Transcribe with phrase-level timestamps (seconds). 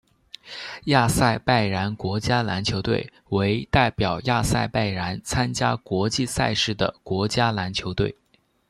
[0.85, 8.17] 亚塞拜然国家篮球队为代表亚塞拜然参加国际赛事的国家篮球队。